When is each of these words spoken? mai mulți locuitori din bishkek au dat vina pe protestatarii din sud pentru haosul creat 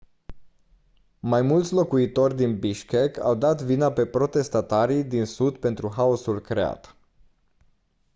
mai 1.19 1.41
mulți 1.41 1.73
locuitori 1.73 2.35
din 2.35 2.59
bishkek 2.59 3.17
au 3.17 3.35
dat 3.35 3.61
vina 3.61 3.91
pe 3.91 4.05
protestatarii 4.05 5.03
din 5.03 5.25
sud 5.25 5.57
pentru 5.57 5.91
haosul 5.93 6.39
creat 6.39 6.95